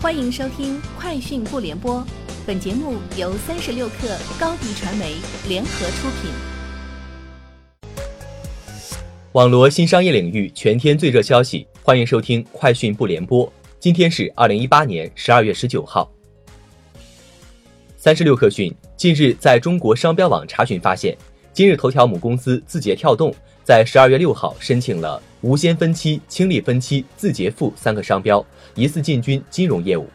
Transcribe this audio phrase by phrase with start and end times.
[0.00, 1.96] 欢迎收听《快讯不联播》，
[2.46, 5.16] 本节目由三十六克高低传媒
[5.48, 6.30] 联合出品。
[9.32, 13.44] 网罗新商业领域全天最热消息，欢迎收听《快讯不联播》。
[13.80, 16.08] 今天是二零一八年十二月十九号。
[17.96, 21.18] 三十六克讯近日在中国商标网查询发现，
[21.52, 23.34] 今日头条母公司字节跳动
[23.64, 25.20] 在十二月六号申请了。
[25.40, 28.44] 无先分期、清理分期、字节付三个商标
[28.74, 30.08] 疑似进军金融业务。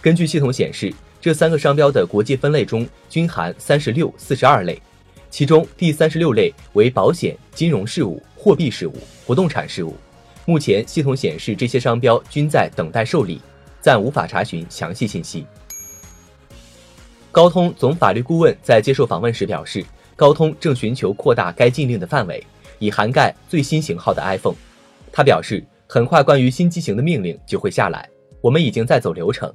[0.00, 4.80] 根据系统显示，这三个商标的国际分类中均含三十六、四十二类，
[5.28, 8.94] 其中第三十六类为保险、金融事务、货币事务、
[9.26, 9.96] 不动产事务。
[10.46, 13.40] 目前系统显示这些商标均在等待受理，
[13.80, 15.44] 暂无法查询详细信息。
[17.32, 19.84] 高通总法律顾问在接受访问时表示，
[20.20, 22.46] 高通正寻求扩大该禁令的范围。
[22.78, 24.54] 以涵盖最新型号的 iPhone，
[25.10, 28.06] 他表示，很快关于新机型的命令就会下来，
[28.42, 29.50] 我们已经在走流程。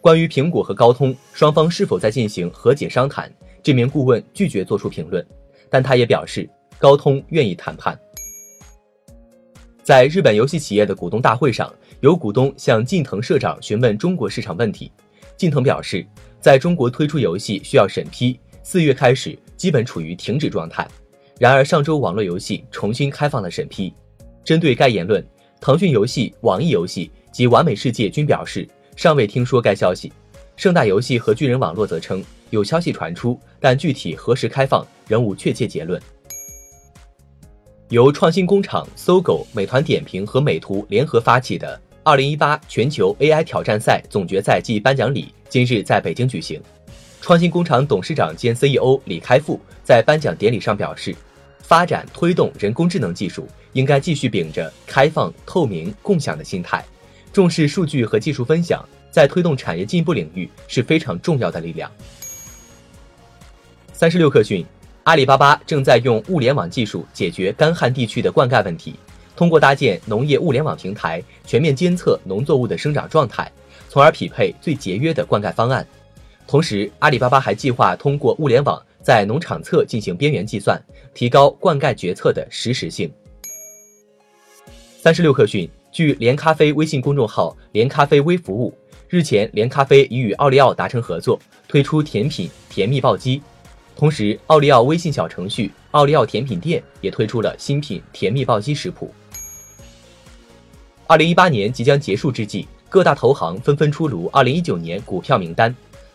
[0.00, 5.24] 关于苹果和高通双方是否在进行和解商谈，这名顾问拒绝做出评论，
[5.70, 7.96] 但他也表示，高通愿意谈判。
[9.84, 14.90] 在日本游戏企业的股东大会上，有股东向近藤社长询问中国市场问题，
[15.36, 16.04] 近藤表示，
[16.40, 20.88] 在中国推出游戏需要审批，四月开始基本处于停止状态。
[21.38, 23.92] 然而，上周网络游戏重新开放了审批。
[24.42, 25.22] 针对该言论，
[25.60, 28.66] 腾讯游戏、网易游戏及完美世界均表示
[28.96, 30.10] 尚未听说该消息。
[30.56, 36.00] 盛大游戏和巨人网络则称有消息传出，但具体何时开放仍无确切结论。
[37.90, 46.58] 由创新工厂、搜狗、美团点评和美图联合发起的2018全球 AI 挑战赛总决赛暨颁奖礼今日在北京举行。
[47.20, 51.14] 创新工厂董事长兼 CEO 李开复在颁奖典礼上表示。
[51.62, 56.84] 发展推动人工智能技术，应该继续秉着开放、透明、共享的心态，
[57.32, 61.88] 重视数据和技术分享，在推动产业进步领域是非常重要的力量。
[63.92, 64.66] 三十六氪讯，
[65.04, 68.96] 阿里巴巴正在用物联网技术解决干旱地区的灌溉问题，
[69.36, 73.48] 通过搭建农业物联网平台，全面监测农作物的生长状态，
[73.88, 75.86] 从而匹配最节约的灌溉方案。
[76.50, 78.82] 同时，阿里巴巴还计划通过物联网。
[79.00, 80.82] 在农场侧进行边缘计算，
[81.14, 83.08] 提高灌溉决策的实时性。
[85.00, 88.74] 三十六氪讯，据连咖啡微信公众号“连咖啡微服务”，
[89.08, 93.40] 日前连咖啡已与奥利奥达成合作，推出甜品甜蜜暴击。
[93.94, 99.14] 同时，奥利奥微信小程序“奥利奥甜品店”也推出了新品甜蜜暴击食谱。
[101.06, 105.72] 二零一八年即将结束之际，各大投行纷纷出炉二零一九年股票名单。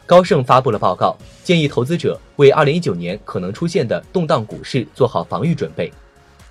[0.07, 5.91] 高盛发布了报告，建议投资者为2019年可能出现的动荡股市做好防御准备。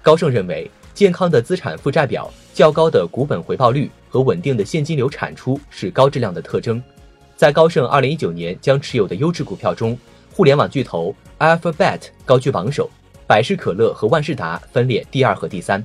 [0.02, 6.82] 高盛认为，健康的资产负债表、较高的股本回报率和稳定的现金流产出是高质量的特征。
[7.36, 9.96] 在高盛2019年将持有的优质股票中，
[10.32, 12.90] 互联网巨头 Alphabet 高居榜首，
[13.24, 15.84] 百事可乐和万事达分列第二和第三。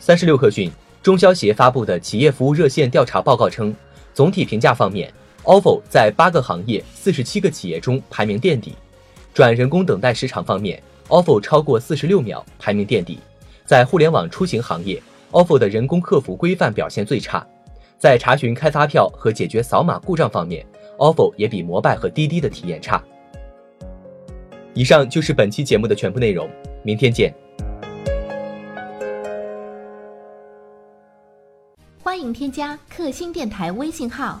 [0.00, 0.68] 三十六氪讯，
[1.00, 3.72] 中消协发布的企业服务热线调查报告称，
[4.12, 5.12] 总体评价方面。
[5.46, 8.74] Ofo 在八个行业、四十七个企业中排名垫底。
[9.32, 13.20] 转人工等待时长方面，ofo 超过四十六秒，排名垫底。
[13.64, 17.46] 在互联网出行行业，ofo 的人工客服规范表现最差。
[17.98, 20.66] 在查询开发票和解决扫码故障方面
[20.98, 23.02] ，ofo 也比摩拜和滴滴的体验差。
[24.74, 26.50] 以上就是本期节目的全部内容，
[26.82, 27.32] 明天见。
[32.02, 34.40] 欢迎添加克星电台微信号。